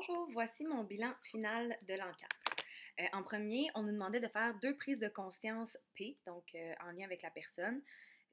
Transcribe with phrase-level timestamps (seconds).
[0.00, 2.14] Bonjour, voici mon bilan final de 4.
[3.00, 6.72] Euh, en premier, on nous demandait de faire deux prises de conscience P, donc euh,
[6.82, 7.82] en lien avec la personne.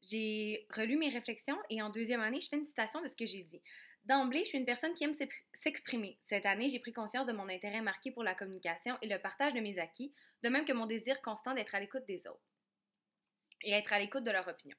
[0.01, 3.25] J'ai relu mes réflexions et en deuxième année, je fais une citation de ce que
[3.25, 3.61] j'ai dit.
[4.05, 5.15] D'emblée, je suis une personne qui aime
[5.55, 6.17] s'exprimer.
[6.29, 9.53] Cette année, j'ai pris conscience de mon intérêt marqué pour la communication et le partage
[9.53, 10.13] de mes acquis,
[10.43, 12.47] de même que mon désir constant d'être à l'écoute des autres
[13.63, 14.77] et être à l'écoute de leur opinion.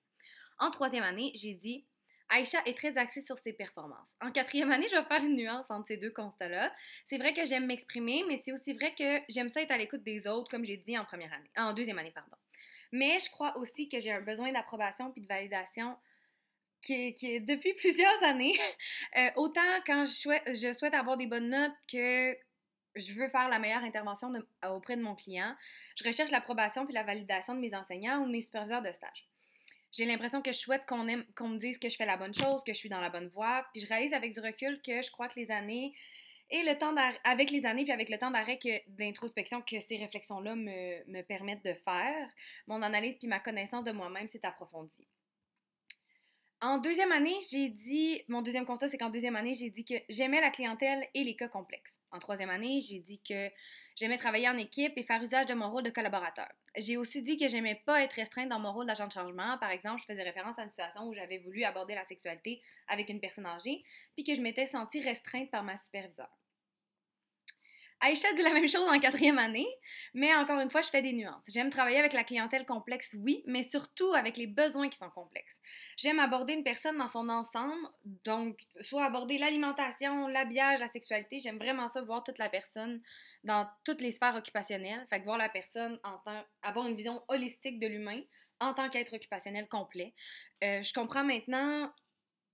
[0.58, 1.86] En troisième année, j'ai dit
[2.30, 4.08] Aïcha est très axée sur ses performances.
[4.20, 6.72] En quatrième année, je vais faire une nuance entre ces deux constats-là.
[7.06, 10.02] C'est vrai que j'aime m'exprimer, mais c'est aussi vrai que j'aime ça être à l'écoute
[10.02, 12.36] des autres, comme j'ai dit en première année, en deuxième année, pardon.
[12.92, 15.96] Mais je crois aussi que j'ai un besoin d'approbation puis de validation
[16.82, 18.58] qui est, depuis plusieurs années.
[19.16, 22.36] Euh, autant quand je souhaite, avoir des bonnes notes que
[22.94, 24.32] je veux faire la meilleure intervention
[24.66, 25.54] auprès de mon client,
[25.96, 29.28] je recherche l'approbation puis la validation de mes enseignants ou mes superviseurs de stage
[29.98, 32.32] j'ai l'impression que je souhaite qu'on aime, qu'on me dise que je fais la bonne
[32.32, 33.66] chose, que je suis dans la bonne voie.
[33.72, 35.92] Puis je réalise avec du recul que je crois que les années
[36.50, 40.54] et le temps avec les années puis avec le temps d'arrêt d'introspection que ces réflexions-là
[40.54, 42.28] me, me, permettent de faire,
[42.68, 45.08] mon analyse puis ma connaissance de moi-même s'est approfondie.
[46.60, 49.94] En deuxième année, j'ai dit, mon deuxième constat, c'est qu'en deuxième année, j'ai dit que
[50.08, 51.94] j'aimais la clientèle et les cas complexes.
[52.10, 53.48] En troisième année, j'ai dit que
[53.98, 56.46] J'aimais travailler en équipe et faire usage de mon rôle de collaborateur.
[56.76, 59.58] J'ai aussi dit que j'aimais pas être restreinte dans mon rôle d'agent de changement.
[59.58, 63.08] Par exemple, je faisais référence à une situation où j'avais voulu aborder la sexualité avec
[63.08, 63.82] une personne âgée,
[64.14, 66.30] puis que je m'étais sentie restreinte par ma superviseure.
[68.00, 69.66] Aïcha dit la même chose en quatrième année,
[70.14, 71.44] mais encore une fois, je fais des nuances.
[71.48, 75.56] J'aime travailler avec la clientèle complexe, oui, mais surtout avec les besoins qui sont complexes.
[75.96, 77.88] J'aime aborder une personne dans son ensemble,
[78.24, 81.40] donc soit aborder l'alimentation, l'habillage, la sexualité.
[81.40, 83.02] J'aime vraiment ça, voir toute la personne
[83.42, 85.04] dans toutes les sphères occupationnelles.
[85.10, 88.20] Fait que voir la personne en tant, avoir une vision holistique de l'humain
[88.60, 90.14] en tant qu'être occupationnel complet.
[90.62, 91.92] Euh, je comprends maintenant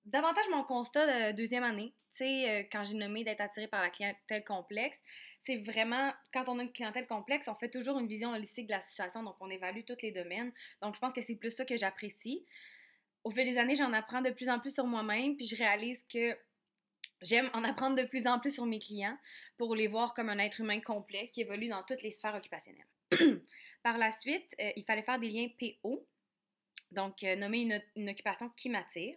[0.04, 1.92] davantage mon constat de deuxième année.
[2.10, 4.98] Tu sais, euh, quand j'ai nommé d'être attiré par la clientèle complexe,
[5.44, 8.72] c'est vraiment, quand on a une clientèle complexe, on fait toujours une vision holistique de
[8.72, 10.52] la situation, donc on évalue tous les domaines.
[10.80, 12.44] Donc je pense que c'est plus ça que j'apprécie.
[13.24, 16.04] Au fil des années, j'en apprends de plus en plus sur moi-même, puis je réalise
[16.12, 16.36] que
[17.22, 19.16] j'aime en apprendre de plus en plus sur mes clients
[19.56, 22.86] pour les voir comme un être humain complet qui évolue dans toutes les sphères occupationnelles.
[23.82, 26.06] Par la suite, euh, il fallait faire des liens PO,
[26.90, 29.16] donc euh, nommer une, une, occupation qui m'attire.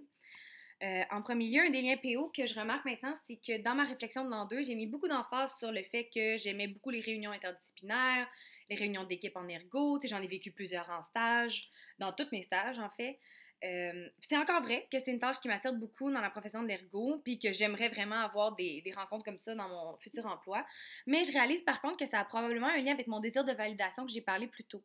[0.83, 3.73] Euh, en premier lieu, un des liens PO que je remarque maintenant, c'est que dans
[3.73, 6.91] ma réflexion de l'an 2, j'ai mis beaucoup d'emphase sur le fait que j'aimais beaucoup
[6.91, 8.27] les réunions interdisciplinaires,
[8.69, 9.99] les réunions d'équipe en ergo.
[10.03, 13.17] J'en ai vécu plusieurs en stage, dans tous mes stages en fait.
[13.63, 16.67] Euh, c'est encore vrai que c'est une tâche qui m'attire beaucoup dans la profession de
[16.67, 20.63] l'ergo, puis que j'aimerais vraiment avoir des, des, rencontres comme ça dans mon futur emploi.
[21.07, 23.53] Mais je réalise par contre que ça a probablement un lien avec mon désir de
[23.53, 24.83] validation que j'ai parlé plus tôt.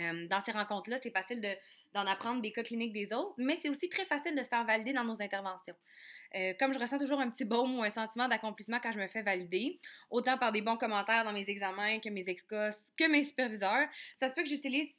[0.00, 1.40] Euh, dans ces rencontres-là, c'est facile
[1.92, 4.64] d'en apprendre des cas cliniques des autres, mais c'est aussi très facile de se faire
[4.64, 5.76] valider dans nos interventions.
[6.34, 9.06] Euh, comme je ressens toujours un petit baume ou un sentiment d'accomplissement quand je me
[9.06, 9.78] fais valider,
[10.10, 13.88] autant par des bons commentaires dans mes examens que mes excos, que mes superviseurs,
[14.18, 14.92] ça se peut que j'utilise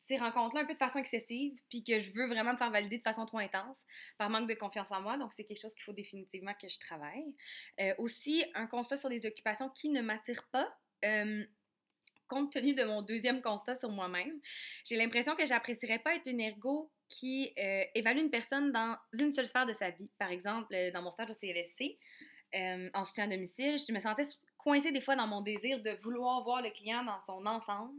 [0.00, 2.98] ces rencontres-là un peu de façon excessive, puis que je veux vraiment me faire valider
[2.98, 3.76] de façon trop intense,
[4.18, 5.16] par manque de confiance en moi.
[5.16, 7.32] Donc, c'est quelque chose qu'il faut définitivement que je travaille.
[7.80, 10.76] Euh, aussi, un constat sur des occupations qui ne m'attirent pas
[12.28, 14.40] compte tenu de mon deuxième constat sur moi-même,
[14.84, 19.32] j'ai l'impression que j'apprécierais pas être une ergo qui euh, évalue une personne dans une
[19.32, 20.10] seule sphère de sa vie.
[20.18, 21.98] Par exemple, euh, dans mon stage au CLSC,
[22.54, 24.24] euh, en soutien à domicile, je me sentais
[24.56, 27.94] coincée des fois dans mon désir de vouloir voir le client dans son ensemble,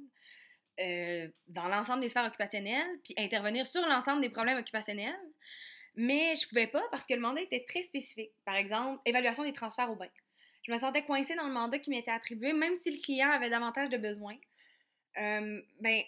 [1.48, 5.20] dans l'ensemble des sphères occupationnelles, puis intervenir sur l'ensemble des problèmes occupationnels.
[5.96, 8.32] Mais je pouvais pas parce que le mandat était très spécifique.
[8.46, 10.08] Par exemple, évaluation des transferts au bain
[10.64, 13.50] je me sentais coincée dans le mandat qui m'était attribué, même si le client avait
[13.50, 14.38] davantage de besoins.
[15.20, 16.04] Euh, ben,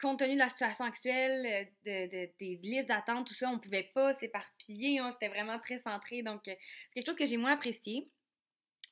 [0.00, 3.90] compte tenu de la situation actuelle, de, des listes d'attente, tout ça, on ne pouvait
[3.94, 4.98] pas s'éparpiller.
[4.98, 6.22] Hein, C'était vraiment très centré.
[6.22, 6.54] Donc, euh,
[6.88, 8.08] c'est quelque chose que j'ai moins apprécié.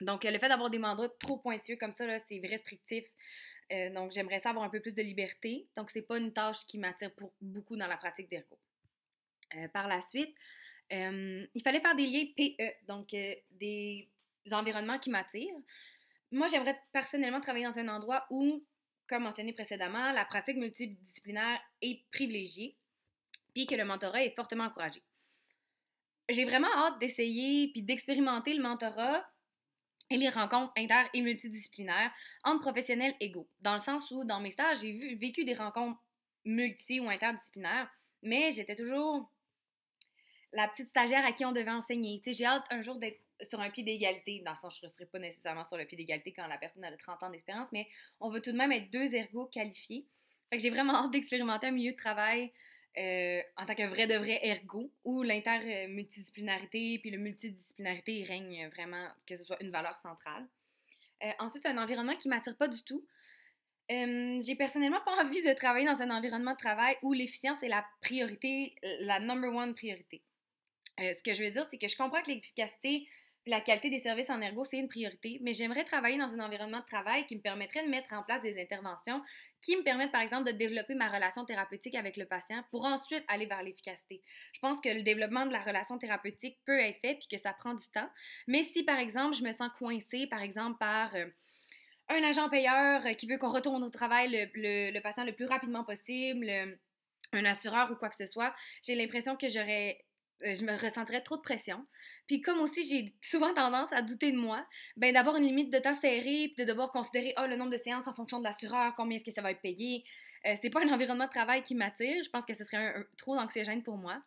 [0.00, 3.04] Donc, le fait d'avoir des mandats trop pointueux comme ça, c'est restrictif.
[3.72, 5.66] Euh, donc, j'aimerais ça avoir un peu plus de liberté.
[5.76, 8.58] Donc, c'est pas une tâche qui m'attire pour beaucoup dans la pratique d'ergo.
[9.74, 10.34] par la suite,
[10.90, 14.08] il fallait faire des liens PE, donc des
[14.52, 15.54] environnements qui m'attirent.
[16.32, 18.64] Moi, j'aimerais personnellement travailler dans un endroit où,
[19.08, 22.76] comme mentionné précédemment, la pratique multidisciplinaire est privilégiée,
[23.54, 25.02] puis que le mentorat est fortement encouragé.
[26.28, 29.28] J'ai vraiment hâte d'essayer puis d'expérimenter le mentorat
[30.10, 32.12] et les rencontres inter- et multidisciplinaires
[32.44, 36.00] entre professionnels égaux, dans le sens où, dans mes stages, j'ai vécu des rencontres
[36.44, 37.90] multi- ou interdisciplinaires,
[38.22, 39.30] mais j'étais toujours
[40.52, 42.22] la petite stagiaire à qui on devait enseigner.
[42.24, 45.06] J'ai hâte un jour d'être sur un pied d'égalité, dans le sens je ne serai
[45.06, 47.88] pas nécessairement sur le pied d'égalité quand la personne a 30 ans d'expérience, mais
[48.20, 50.06] on veut tout de même être deux ergots qualifiés.
[50.50, 52.52] Fait que j'ai vraiment hâte d'expérimenter un milieu de travail
[52.98, 59.08] euh, en tant que vrai de vrai ergo, où l'inter-multidisciplinarité puis le multidisciplinarité règne vraiment,
[59.26, 60.46] que ce soit une valeur centrale.
[61.22, 63.06] Euh, ensuite, un environnement qui m'attire pas du tout.
[63.92, 67.68] Euh, j'ai personnellement pas envie de travailler dans un environnement de travail où l'efficience est
[67.68, 70.20] la priorité, la number one priorité.
[70.98, 73.06] ce que je veux dire, c'est que je comprends que l'efficacité
[73.46, 76.80] la qualité des services en ergo, c'est une priorité, mais j'aimerais travailler dans un environnement
[76.80, 79.22] de travail qui me permettrait de mettre en place des interventions
[79.62, 83.24] qui me permettent, par exemple, de développer ma relation thérapeutique avec le patient pour ensuite
[83.28, 84.22] aller vers l'efficacité.
[84.52, 87.52] Je pense que le développement de la relation thérapeutique peut être fait puis que ça
[87.52, 88.08] prend du temps.
[88.46, 91.14] Mais si, par exemple, je me sens coincée, par exemple, par...
[91.14, 91.26] Euh,
[92.12, 96.50] un agent payeur qui veut qu'on retourne au travail le, patient le plus rapidement possible,
[97.32, 98.52] un assureur ou quoi que ce soit,
[98.82, 100.09] j'ai l'impression que j'aurais euh,
[100.42, 101.86] je me ressentirais trop de pression.
[102.26, 104.64] Puis comme aussi j'ai souvent tendance à douter de moi,
[104.96, 107.82] ben d'avoir une limite de temps serrée, puis de devoir considérer oh, le nombre de
[107.82, 110.04] séances en fonction de l'assureur, combien est-ce que ça va être payé.
[110.46, 112.22] Euh, c'est pas un environnement de travail qui m'attire.
[112.22, 114.22] Je pense que ce serait trop d'anxiogène pour moi.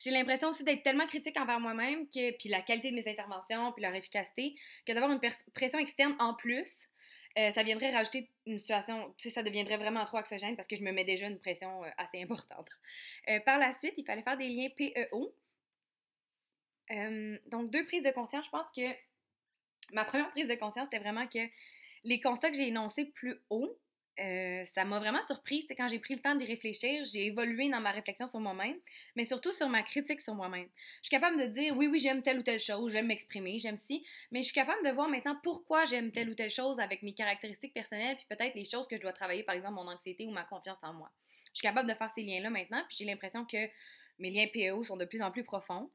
[0.00, 3.72] J'ai l'impression aussi d'être tellement critique envers moi-même que puis la qualité de mes interventions,
[3.72, 4.54] puis leur efficacité,
[4.86, 5.20] que d'avoir une
[5.54, 6.70] pression externe en plus,
[7.38, 10.76] euh, ça viendrait rajouter une situation, tu sais, ça deviendrait vraiment trop anxiogène parce que
[10.76, 12.68] je me mets déjà une pression assez importante.
[13.46, 15.34] par la suite, il fallait faire des liens PEO
[17.46, 18.44] donc, deux prises de conscience.
[18.44, 18.82] Je pense que
[19.92, 21.46] ma première prise de conscience, c'était vraiment que
[22.04, 23.78] les constats que j'ai énoncés plus haut,
[24.20, 25.66] euh, ça m'a vraiment surpris.
[25.76, 28.76] quand j'ai pris le temps d'y réfléchir, j'ai évolué dans ma réflexion sur moi-même,
[29.16, 30.68] mais surtout sur ma critique sur moi-même.
[31.02, 33.76] Je suis capable de dire oui, oui, j'aime telle ou telle chose, j'aime m'exprimer, j'aime
[33.76, 37.02] si, mais je suis capable de voir maintenant pourquoi j'aime telle ou telle chose avec
[37.02, 40.26] mes caractéristiques personnelles, puis peut-être les choses que je dois travailler, par exemple mon anxiété
[40.26, 41.10] ou ma confiance en moi.
[41.46, 43.68] Je suis capable de faire ces liens-là maintenant, puis j'ai l'impression que
[44.20, 45.90] mes liens PEO sont de plus en plus profonds.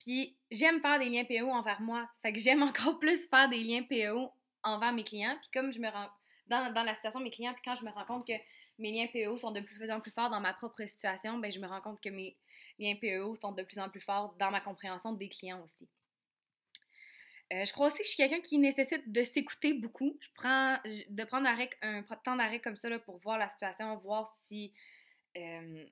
[0.00, 2.08] Puis j'aime faire des liens PO envers moi.
[2.22, 4.30] Fait que j'aime encore plus faire des liens PO
[4.62, 5.36] envers mes clients.
[5.40, 6.08] Puis comme je me rends
[6.46, 8.32] dans, dans la situation de mes clients, puis quand je me rends compte que
[8.78, 11.58] mes liens PO sont de plus en plus forts dans ma propre situation, ben je
[11.58, 12.36] me rends compte que mes
[12.78, 15.88] liens PO sont de plus en plus forts dans ma compréhension des clients aussi.
[17.52, 20.16] Euh, je crois aussi que je suis quelqu'un qui nécessite de s'écouter beaucoup.
[20.20, 21.48] Je prends de prendre
[21.82, 24.72] un, temps d'arrêt comme ça là, pour voir la situation, voir si
[25.36, 25.86] euh,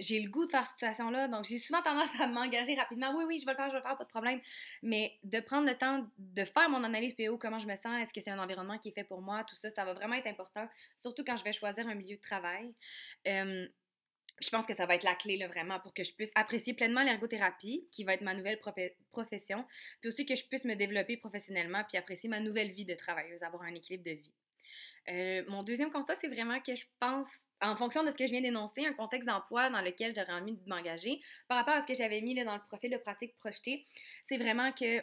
[0.00, 3.12] j'ai le goût de faire cette situation-là, donc j'ai souvent tendance à m'engager rapidement.
[3.16, 4.40] Oui, oui, je vais le faire, je vais le faire, pas de problème.
[4.82, 8.12] Mais de prendre le temps de faire mon analyse PO, comment je me sens, est-ce
[8.12, 10.26] que c'est un environnement qui est fait pour moi, tout ça, ça va vraiment être
[10.26, 10.68] important,
[11.00, 12.72] surtout quand je vais choisir un milieu de travail.
[14.40, 16.72] je pense que ça va être la clé, là, vraiment, pour que je puisse apprécier
[16.74, 18.58] pleinement l'ergothérapie, qui va être ma nouvelle
[19.10, 19.66] profession,
[20.00, 23.42] puis aussi que je puisse me développer professionnellement, puis apprécier ma nouvelle vie de travailleuse,
[23.42, 24.32] avoir un équilibre de vie.
[25.08, 27.26] Euh, mon deuxième constat, c'est vraiment que je pense
[27.62, 30.54] en fonction de ce que je viens d'énoncer, un contexte d'emploi dans lequel j'aurais envie
[30.54, 33.36] de m'engager, par rapport à ce que j'avais mis là, dans le profil de pratique
[33.36, 33.86] projetée,
[34.24, 35.02] c'est vraiment que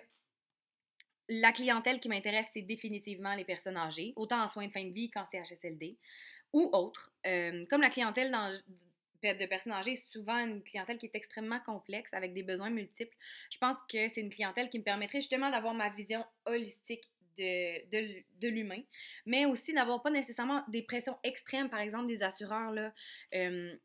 [1.29, 4.93] la clientèle qui m'intéresse, c'est définitivement les personnes âgées, autant en soins de fin de
[4.93, 5.97] vie qu'en CHSLD
[6.53, 7.11] ou autres.
[7.25, 8.31] Euh, comme la clientèle
[9.21, 13.15] de personnes âgées est souvent une clientèle qui est extrêmement complexe, avec des besoins multiples,
[13.51, 17.03] je pense que c'est une clientèle qui me permettrait justement d'avoir ma vision holistique
[17.37, 18.81] de, de, l'humain,
[19.25, 22.93] mais aussi d'avoir pas nécessairement des pressions extrêmes, par exemple des assureurs, là,
[23.33, 23.75] euh,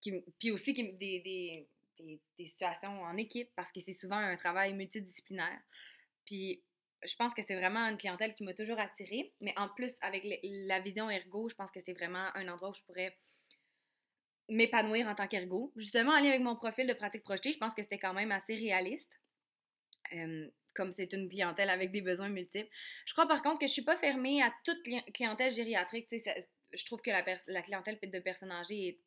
[0.00, 1.68] qui, puis aussi des, des,
[2.38, 5.60] des, situations en équipe, parce que c'est souvent un travail multidisciplinaire.
[6.26, 6.62] Puis
[7.04, 10.24] je pense que c'est vraiment une clientèle qui m'a toujours attirée, mais en plus, avec
[10.42, 13.16] la vision ergo, je pense que c'est vraiment un endroit où je pourrais
[14.48, 15.72] m'épanouir en tant qu'ergo.
[15.76, 18.32] Justement, en lien avec mon profil de pratique projetée, je pense que c'était quand même
[18.32, 19.10] assez réaliste.
[20.74, 22.68] Comme c'est une clientèle avec des besoins multiples.
[23.06, 24.82] Je crois par contre que je suis pas fermée à toute
[25.12, 26.08] clientèle gériatrique.
[26.10, 28.98] je trouve que la, clientèle de personnes âgées est,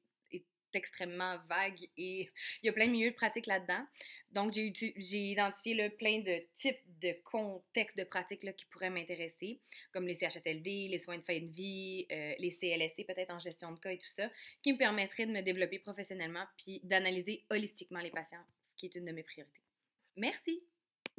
[0.73, 2.29] extrêmement vague et
[2.61, 3.83] il y a plein de milieux de pratique là-dedans.
[4.31, 9.59] Donc, j'ai identifié le plein de types de contextes de pratique là, qui pourraient m'intéresser,
[9.93, 13.71] comme les CHSLD, les soins de fin de vie, euh, les CLSC peut-être en gestion
[13.71, 14.29] de cas et tout ça,
[14.61, 18.95] qui me permettraient de me développer professionnellement puis d'analyser holistiquement les patients, ce qui est
[18.95, 19.61] une de mes priorités.
[20.17, 20.61] Merci!